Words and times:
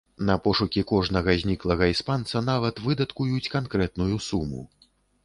На 0.27 0.35
пошукі 0.45 0.81
кожнага 0.91 1.35
зніклага 1.43 1.89
іспанца 1.93 2.41
нават 2.47 2.81
выдаткуюць 2.87 3.51
канкрэтную 3.57 4.15
суму. 4.31 4.65